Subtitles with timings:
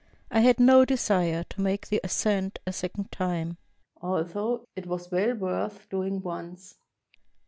[0.31, 3.59] I had no desire to make the ascent a second time,
[4.01, 6.73] although it was well worth doing once.